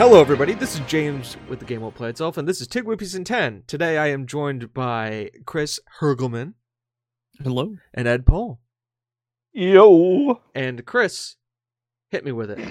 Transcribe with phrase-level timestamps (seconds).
[0.00, 0.54] Hello, everybody.
[0.54, 3.22] This is James with the Game Won't Play Itself, and this is Tig Whippies in
[3.22, 3.64] 10.
[3.66, 6.54] Today I am joined by Chris Hergelman
[7.38, 7.76] Hello.
[7.92, 8.62] and Ed Paul.
[9.52, 10.40] Yo.
[10.54, 11.36] And Chris,
[12.08, 12.66] hit me with it.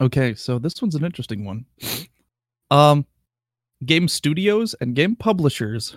[0.00, 1.64] Okay, so this one's an interesting one.
[2.72, 3.06] Um,
[3.86, 5.96] game studios and game publishers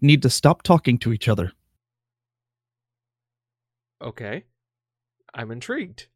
[0.00, 1.50] need to stop talking to each other.
[4.00, 4.44] Okay.
[5.34, 6.06] I'm intrigued.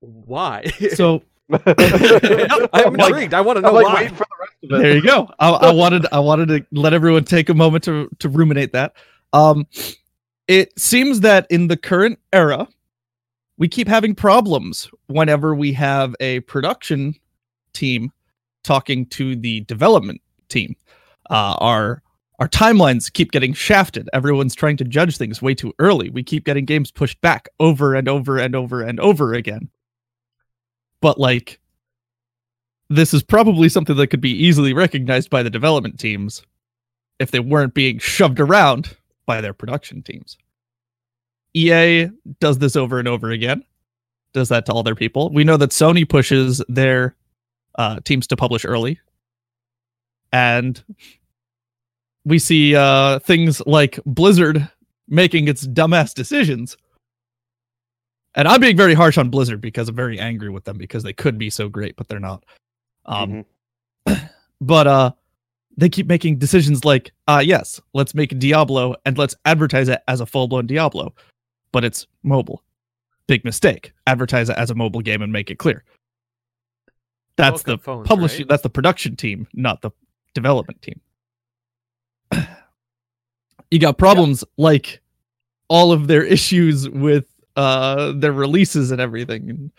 [0.00, 0.64] Why?
[0.94, 1.22] So
[1.52, 3.34] I'm I'm like, intrigued.
[3.34, 4.08] I want to know I'm like why.
[4.08, 4.82] for the rest of it.
[4.82, 5.28] there you go.
[5.38, 8.94] I, I wanted I wanted to let everyone take a moment to to ruminate that.
[9.32, 9.66] Um,
[10.48, 12.68] it seems that in the current era,
[13.58, 17.14] we keep having problems whenever we have a production
[17.72, 18.12] team
[18.64, 20.76] talking to the development team.
[21.30, 22.02] Uh, our
[22.38, 24.08] our timelines keep getting shafted.
[24.12, 26.10] Everyone's trying to judge things way too early.
[26.10, 29.68] We keep getting games pushed back over and over and over and over again.
[31.00, 31.60] But like
[32.88, 36.42] this is probably something that could be easily recognized by the development teams
[37.20, 40.36] if they weren't being shoved around by their production teams.
[41.54, 42.08] EA
[42.40, 43.64] does this over and over again.
[44.32, 45.30] Does that to all their people.
[45.32, 47.16] We know that Sony pushes their
[47.76, 49.00] uh, teams to publish early.
[50.32, 50.82] And
[52.24, 54.68] we see uh, things like Blizzard
[55.08, 56.76] making its dumbass decisions.
[58.34, 61.12] And I'm being very harsh on Blizzard because I'm very angry with them because they
[61.12, 62.44] could be so great, but they're not.
[63.06, 63.44] Um,
[64.06, 64.30] Mhm.
[64.60, 65.12] but uh
[65.76, 70.20] they keep making decisions like uh yes let's make Diablo and let's advertise it as
[70.20, 71.14] a full-blown Diablo
[71.72, 72.62] but it's mobile
[73.26, 75.84] big mistake advertise it as a mobile game and make it clear
[77.36, 78.48] that's Welcome the phones, publishing right?
[78.48, 79.90] that's the production team not the
[80.34, 81.00] development team
[83.70, 85.00] you got problems like
[85.68, 87.24] all of their issues with
[87.60, 89.70] uh their releases and everything and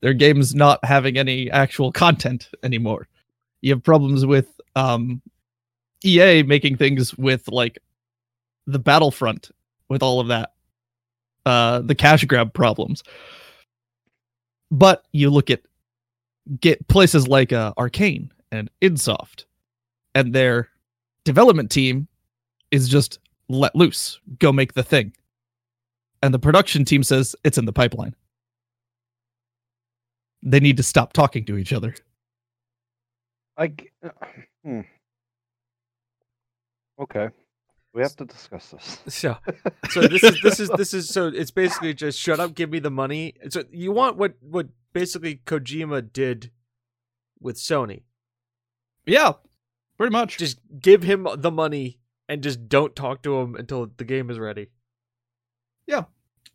[0.00, 3.06] their games not having any actual content anymore.
[3.60, 5.22] You have problems with um
[6.04, 7.78] EA making things with like
[8.66, 9.52] the Battlefront
[9.88, 10.54] with all of that
[11.46, 13.04] uh the cash grab problems.
[14.72, 15.60] But you look at
[16.60, 19.46] get places like uh, Arkane and id Soft
[20.16, 20.68] and their
[21.24, 22.08] development team
[22.72, 24.18] is just let loose.
[24.40, 25.12] Go make the thing
[26.22, 28.14] and the production team says it's in the pipeline
[30.42, 31.94] they need to stop talking to each other
[33.56, 33.90] I g-
[34.64, 34.80] hmm.
[37.00, 37.28] Okay.
[37.92, 38.98] We have to discuss this.
[39.08, 39.36] So,
[39.90, 42.78] so this is this is this is so it's basically just shut up, give me
[42.78, 43.34] the money.
[43.50, 46.50] So you want what what basically Kojima did
[47.40, 48.02] with Sony.
[49.06, 49.32] yeah
[49.98, 51.98] pretty much Just give him the money
[52.28, 54.68] and just don't talk to him until the game is ready.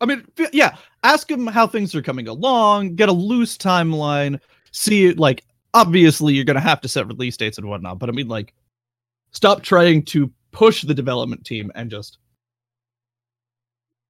[0.01, 4.39] I mean, yeah, ask him how things are coming along, get a loose timeline,
[4.71, 8.11] see like obviously you're going to have to set release dates and whatnot, but I
[8.11, 8.53] mean, like,
[9.31, 12.17] stop trying to push the development team and just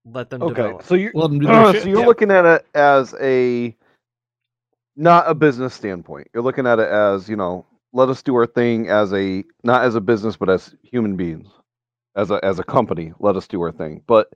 [0.06, 0.54] Let them Okay.
[0.54, 0.84] develop.
[0.84, 1.84] So you're let them do their uh, shit.
[1.84, 2.06] so you're Yeah.
[2.06, 3.76] looking at it as a
[4.96, 6.28] not a business standpoint.
[6.34, 9.84] You're looking at it as, you know, let us do our thing as a not
[9.86, 11.48] as a business but as human beings.
[12.16, 14.02] As a as a company, let us do our thing.
[14.08, 14.34] But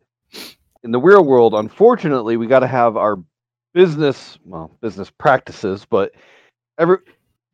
[0.83, 3.17] in the real world, unfortunately, we got to have our
[3.73, 6.13] business, well, business practices, but
[6.77, 6.97] every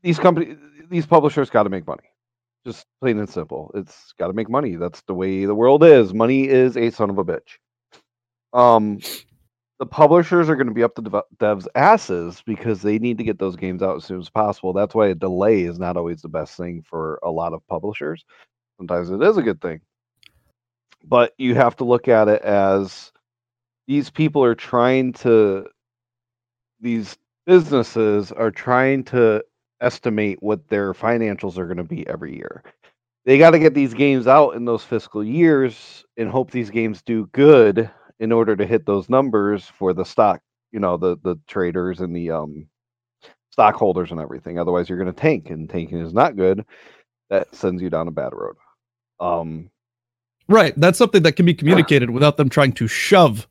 [0.01, 0.57] these companies
[0.89, 2.03] these publishers got to make money.
[2.65, 3.71] Just plain and simple.
[3.75, 4.75] It's got to make money.
[4.75, 6.13] That's the way the world is.
[6.13, 7.57] Money is a son of a bitch.
[8.53, 8.99] Um,
[9.79, 13.23] the publishers are going to be up the dev- devs' asses because they need to
[13.23, 14.73] get those games out as soon as possible.
[14.73, 18.23] That's why a delay is not always the best thing for a lot of publishers.
[18.77, 19.81] Sometimes it is a good thing,
[21.03, 23.11] but you have to look at it as
[23.88, 25.68] these people are trying to.
[26.79, 29.44] These businesses are trying to
[29.81, 32.64] estimate what their financials are going to be every year.
[33.26, 37.02] They got to get these games out in those fiscal years and hope these games
[37.02, 37.90] do good
[38.20, 40.41] in order to hit those numbers for the stock,
[40.72, 42.67] you know, the the traders and the um
[43.52, 44.59] stockholders and everything.
[44.59, 46.66] Otherwise, you're going to tank, and tanking is not good.
[47.29, 48.55] That sends you down a bad road.
[49.20, 49.70] Um,
[50.47, 50.73] Right.
[50.78, 53.47] That's something that can be communicated without them trying to shove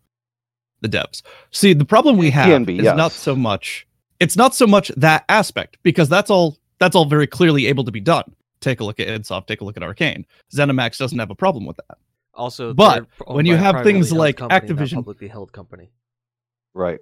[0.84, 1.22] the devs.
[1.50, 3.86] See, the problem we have can be, is not so much
[4.20, 7.90] it's not so much that aspect because that's all that's all very clearly able to
[7.92, 8.24] be done.
[8.60, 10.24] Take a look at id Soft, take a look at Arkane.
[10.54, 11.98] ZeniMax doesn't have a problem with that.
[12.34, 15.90] Also, But when you have things like company, Activision- publicly held company.
[16.74, 17.00] right.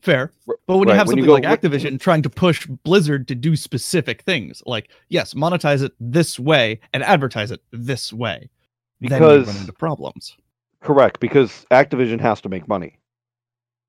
[0.00, 0.32] Fair.
[0.66, 3.28] But when you have when you something go- like when- Activision trying to push Blizzard
[3.28, 8.50] to do specific things, like yes, monetize it this way and advertise it this way,
[9.00, 10.36] then you run into problems.
[10.82, 12.98] Correct, because Activision has to make money.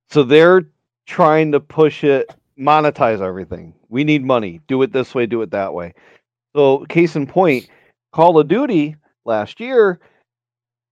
[0.09, 0.61] So they're
[1.07, 3.73] trying to push it, monetize everything.
[3.89, 4.61] We need money.
[4.67, 5.93] Do it this way, do it that way.
[6.55, 7.67] So, case in point,
[8.11, 8.95] Call of Duty
[9.25, 9.99] last year,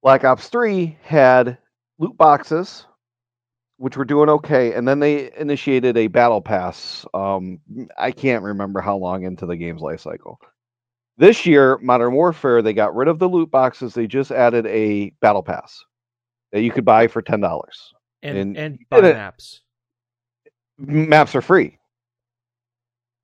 [0.01, 1.59] Black Ops 3 had
[2.00, 2.88] loot boxes,
[3.77, 7.06] which were doing okay, and then they initiated a battle pass.
[7.13, 7.59] Um,
[7.95, 10.39] I can't remember how long into the game's life cycle.
[11.18, 13.94] This year, Modern Warfare, they got rid of the loot boxes.
[13.94, 15.83] They just added a battle pass
[16.51, 17.94] that you could buy for ten dollars.
[18.24, 19.13] and And and buy it.
[19.15, 19.62] maps.
[20.77, 21.77] Maps are free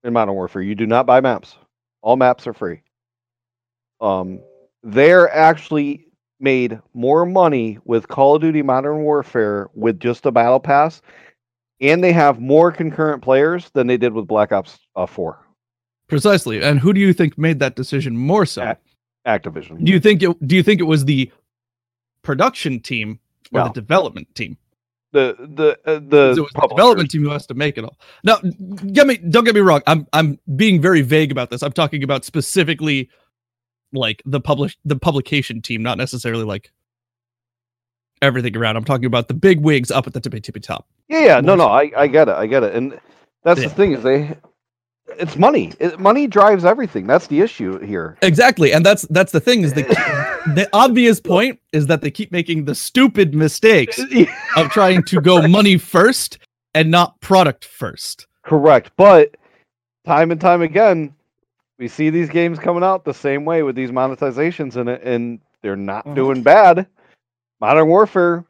[0.03, 0.62] in Modern Warfare.
[0.62, 1.56] You do not buy maps.
[2.01, 2.81] All maps are free.
[4.00, 4.39] Um,
[4.83, 6.06] they're actually
[6.39, 11.01] made more money with Call of Duty Modern Warfare with just a battle pass,
[11.81, 15.44] and they have more concurrent players than they did with Black Ops uh, Four.
[16.07, 16.62] Precisely.
[16.62, 18.63] And who do you think made that decision more so?
[18.63, 18.77] Ac-
[19.27, 19.83] Activision.
[19.83, 21.30] Do you think it do you think it was the
[22.27, 23.19] production team
[23.53, 23.68] or No.
[23.69, 24.57] the development team?
[25.13, 27.97] the the uh, 'Cause the, it the development team who has to make it all.
[28.25, 28.38] Now,
[28.91, 29.81] get me don't get me wrong.
[29.88, 31.63] I'm I'm being very vague about this.
[31.63, 33.09] I'm talking about specifically
[33.94, 36.71] like the publish the publication team, not necessarily like
[38.21, 38.75] everything around.
[38.75, 40.85] I'm talking about the big wigs up at the tippy tippy top.
[41.07, 41.68] Yeah, yeah, no, no.
[41.68, 43.00] I, I get it, I get it, and
[43.44, 43.69] that's Yeah.
[43.69, 44.35] the thing is they,
[45.19, 45.74] it's money.
[45.80, 47.07] It, money drives everything.
[47.07, 48.18] That's the issue here.
[48.21, 49.83] Exactly, and that's that's the thing is the
[50.56, 54.00] the obvious point is that they keep making the stupid mistakes
[54.56, 56.39] of trying to go money first
[56.74, 58.27] and not product first.
[58.44, 59.36] Correct, but
[60.06, 61.13] time and time again,
[61.80, 65.39] we see these games coming out the same way with these monetizations in it, and
[65.62, 66.15] they're not Mhm.
[66.15, 66.88] doing bad.
[67.59, 68.45] Modern Warfare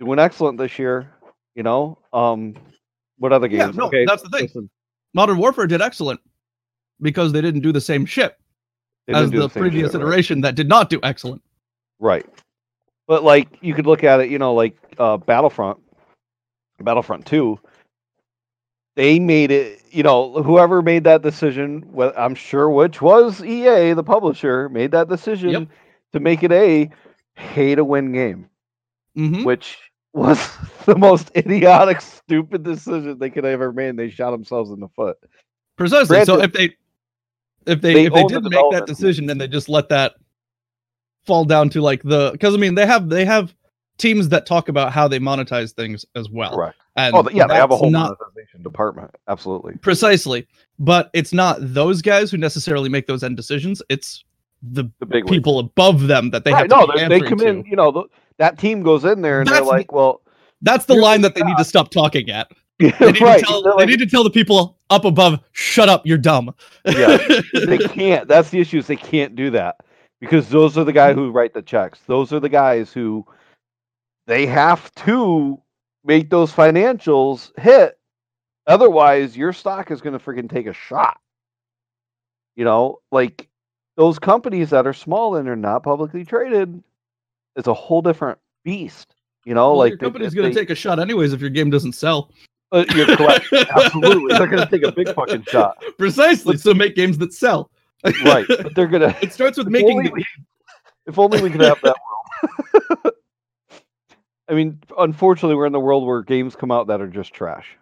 [0.00, 1.08] doing excellent this year.
[1.54, 2.54] You know, um,
[3.18, 3.74] what other games?
[3.74, 4.42] Yeah, no, okay, that's the thing.
[4.42, 4.70] listen,
[5.14, 6.20] Modern Warfare did excellent
[7.00, 8.36] because they didn't do the same shit
[9.08, 10.06] as didn't the, previous shit, right.
[10.06, 11.42] iteration that did not do excellent.
[11.98, 12.26] Right.
[13.06, 15.78] But like you could look at it, you know, like uh Battlefront,
[16.80, 17.58] Battlefront 2,
[18.96, 23.94] they made it, you know, whoever made that decision, well, I'm sure which was EA,
[23.94, 25.68] the publisher, made that decision Yep.
[26.12, 26.90] to make it a
[27.36, 28.48] pay to win game,
[29.14, 29.78] hmm which
[30.18, 30.56] was
[30.86, 33.88] the most idiotic, stupid decision they could have ever made.
[33.90, 35.16] and They shot themselves in the foot.
[35.76, 36.24] Precisely.
[36.24, 36.74] so if they
[37.66, 40.14] if they they if they own the make that decision and they just let that
[41.26, 43.54] fall down to like the because I mean they have they have
[43.98, 46.54] teams that talk about how they monetize things as well.
[46.54, 46.76] Correct.
[46.96, 49.10] And Oh, yeah, they have a whole not monetization department.
[49.28, 49.76] Absolutely.
[49.76, 50.46] precisely,
[50.78, 53.82] but it's not those guys who necessarily make those end decisions.
[53.88, 54.24] It's
[54.62, 57.38] the The big people above them that they right, have to no, they, they come
[57.38, 57.46] to.
[57.46, 58.04] in, you know, the,
[58.38, 60.22] that team goes in there and That's they're the- like, well,
[60.62, 62.50] That's the line that they need to stop talking at.
[62.78, 63.40] They need, right.
[63.40, 66.54] to, tell, they're they need to tell the people up above, "Shut up, you're dumb."
[66.84, 67.18] Yeah.
[67.52, 68.28] they can't.
[68.28, 68.78] That's the issue.
[68.78, 69.78] Is they can't do that
[70.20, 71.98] because those are the guys who write the checks.
[72.06, 73.26] Those are the guys who
[74.28, 75.60] they have to
[76.04, 77.98] make those financials hit.
[78.68, 81.18] Otherwise, your stock is going to freaking take a shot.
[82.54, 83.48] You know, like
[83.96, 86.80] those companies that are small and are not publicly traded,
[87.58, 89.14] it's a whole different beast.
[89.44, 91.68] You know, Well, like your company's going to take a shot anyways if your game
[91.70, 92.30] doesn't sell.
[92.72, 93.46] Uh, you're correct.
[93.52, 95.82] Absolutely, they're going to take a big fucking shot.
[95.98, 96.56] Precisely.
[96.56, 97.70] So make games that sell.
[98.24, 99.16] Right, but they're going to.
[99.22, 100.02] It starts with making.
[100.02, 100.24] the- we-
[101.06, 101.96] if only we could have that
[103.02, 103.14] world.
[104.48, 107.76] I mean, unfortunately, we're in the world where games come out that are just trash.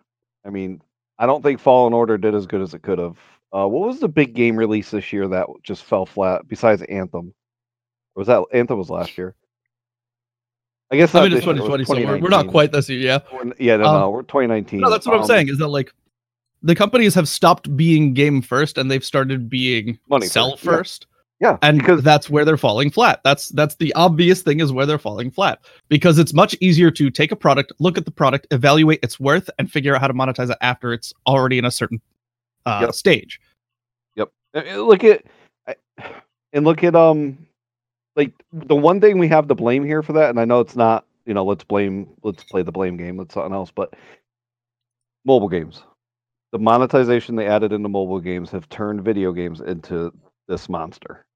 [0.45, 0.81] I mean,
[1.19, 3.19] I don't think Fallen Order did as good as it could have.
[3.53, 6.47] Uh, what was the big game release this year that just fell flat?
[6.47, 7.35] Besides Anthem,
[8.15, 9.35] or was that Anthem was last year?
[10.91, 12.89] I guess I mean, it's this year, it 2020, was so we're, not quite this
[12.89, 13.01] year.
[13.01, 13.19] Yeah.
[13.33, 14.81] We're- Yeah, no, Um, no, we're 2019.
[14.81, 15.49] No, that's what I'm Um, saying.
[15.49, 15.93] Is that like
[16.63, 20.71] the companies have stopped being game first and they've started being Money sell first, yeah.
[20.73, 21.07] first.
[21.39, 24.87] Yeah, and because that's where they're falling flat that's that's the obvious thing is where
[24.87, 25.59] they're falling flat
[25.91, 29.51] because it's much easier to take a product look at the product evaluate its worth
[29.59, 32.01] and figure out how to monetize it after it's already in a certain
[32.65, 32.95] uh, Yep.
[32.95, 33.39] stage
[34.15, 34.31] Yep.
[34.55, 35.25] Uh, uh, Look at
[36.55, 37.37] and look at um
[38.17, 40.77] like the one thing we have to blame here for that, and I know it's
[40.77, 43.95] not, you know, let's blame let's play the blame game, let's something else, but
[45.25, 45.83] mobile games.
[46.53, 50.13] The monetization they added into mobile games have turned video games into
[50.49, 51.27] this monster.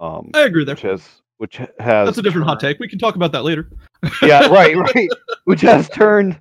[0.00, 2.98] Um i agree there which has which has that's a different hot take we can
[2.98, 3.68] talk about that later
[4.22, 5.08] yeah, right, right.
[5.44, 6.40] Which has turned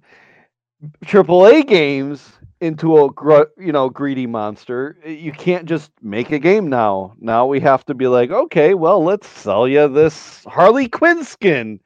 [1.04, 4.98] AAA games into a gr- you know greedy monster.
[5.06, 7.14] Uh, You can't just make a game now.
[7.20, 11.80] Now we have to be like, okay, well, let's sell you this Harley Quinn skin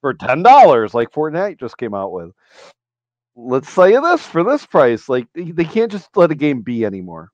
[0.00, 2.32] for ten dollars, like Fortnite just came out with.
[3.36, 5.08] Let's sell you this for this price.
[5.08, 7.30] Like they they can't just let a game be anymore.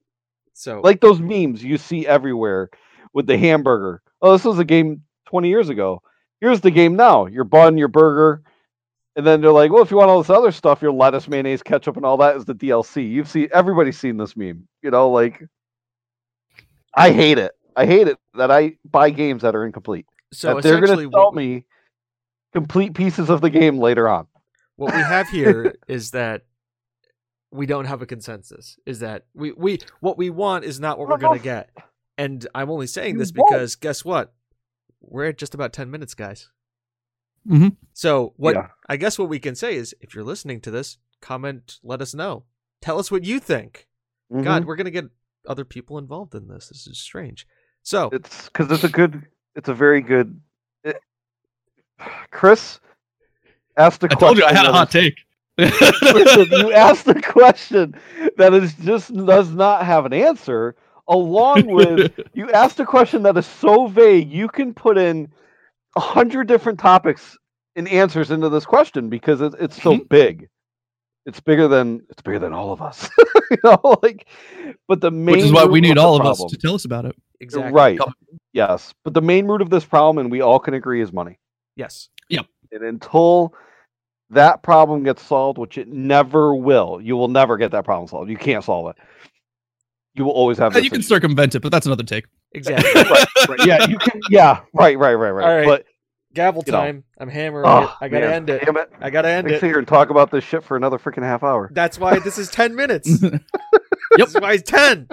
[0.53, 2.71] So Like those memes you see everywhere
[3.13, 4.03] with the hamburger.
[4.23, 6.03] Oh, this was a game 20 years ago.
[6.41, 7.27] Here's the game now.
[7.27, 8.43] Your bun, your burger,
[9.17, 11.63] And then they're like, well, if you want all this other stuff, your lettuce, mayonnaise,
[11.63, 13.11] ketchup, and all that is the DLC.
[13.11, 14.69] You've seen everybody's seen this meme.
[14.83, 15.43] You know, like
[16.95, 17.53] I hate it.
[17.77, 20.07] I hate it that I buy games that are incomplete.
[20.33, 21.65] So that they're going to sell me
[22.53, 24.27] complete pieces of the game later on.
[24.77, 26.43] what we have here is that
[27.51, 28.79] we don't have a consensus.
[28.85, 31.71] Is that we we what we want is not what we're gonna get.
[32.19, 34.35] And I'm only saying this because guess what?
[35.01, 36.51] We're at just about ten minutes, guys.
[37.49, 37.77] Mhm.
[37.93, 38.69] So what Yeah.
[38.89, 42.15] I guess what we can say is if you're listening to this, comment, let us
[42.15, 42.45] know.
[42.81, 43.87] Tell us what you think.
[44.33, 44.67] God, Mhm.
[44.67, 45.07] we're gonna get
[45.47, 46.69] other people involved in this.
[46.69, 47.47] This is strange.
[47.83, 50.41] So it's because it's a good, it's a very good.
[50.83, 50.97] It,
[52.31, 52.81] Chris
[53.77, 54.19] asked a I question.
[54.19, 55.19] told you I had a hot is- take.
[55.59, 57.95] Listen, you asked a question
[58.37, 60.75] that is just does not have an answer,
[61.09, 65.33] along with you asked a question that is so vague you can put in
[65.97, 67.37] a hundred different topics
[67.75, 70.07] and answers into this question because it, it's so mm-hmm.
[70.09, 70.49] big.
[71.25, 73.09] It's bigger than it's bigger than all of us.
[73.51, 74.29] you know, like
[74.87, 76.85] but the main which is why we need the all of us to tell us
[76.85, 77.17] about it.
[77.41, 77.73] exactly.
[77.73, 77.99] Right.
[78.53, 78.95] Yes.
[79.05, 81.39] But the main root of this problem, and we all can agree, is money.
[81.75, 82.09] Yes.
[82.29, 82.47] Yep.
[82.73, 83.55] And until
[84.31, 88.31] that problem gets solved, which it never will, you will never get that problem solved.
[88.31, 88.97] You can't solve it.
[90.15, 92.25] You will always have this you can circumvent it, but that's another take.
[92.53, 93.03] Exactly.
[93.03, 94.21] right, right, yeah, you can.
[94.31, 95.45] Yeah, right, right, right, right.
[95.45, 95.67] All right.
[95.67, 95.87] But
[96.37, 96.79] Gavel You know.
[96.79, 97.05] time.
[97.19, 97.91] I'm hammering oh, it.
[98.01, 98.65] I gotta man, end it.
[98.65, 98.93] Damn it!
[99.01, 99.61] I gotta end I can it.
[99.61, 101.71] sit here and talk about this shit for another freaking half hour.
[101.73, 103.23] That's why this is ten minutes.
[104.17, 104.29] Yep.
[104.29, 105.09] This is why it's ten.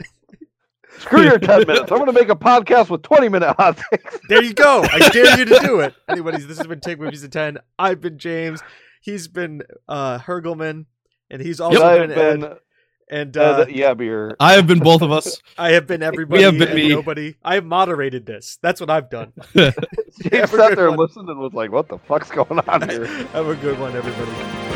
[0.99, 1.91] Screw your ten minutes.
[1.91, 4.19] I'm going to make a podcast with 20 minute hot takes.
[4.29, 4.83] There you go.
[4.83, 5.93] I dare you to do it.
[6.07, 7.57] Anyways, this has been Take Movies to Ten.
[7.77, 8.61] I've been James.
[9.01, 10.85] He's been uh Hergelman,
[11.29, 12.57] and he's also I've been, been, Ed.
[13.09, 14.35] And uh, uh, yeah, beer.
[14.39, 15.41] I have been both of us.
[15.57, 16.39] I have been everybody.
[16.39, 16.89] we have been me.
[16.89, 17.35] Nobody.
[17.43, 18.57] I have moderated this.
[18.61, 19.33] That's what I've done.
[19.55, 19.75] James
[20.31, 20.97] Have a sat there one.
[20.99, 24.31] listening and was like, "What the fuck's going on here?" Have a good one, everybody.
[24.31, 24.72] Goodbye.